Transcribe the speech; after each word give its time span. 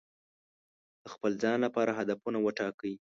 د 1.03 1.05
خپل 1.13 1.31
ځان 1.43 1.57
لپاره 1.65 1.91
هدفونه 1.99 2.37
وټاکئ. 2.41 2.93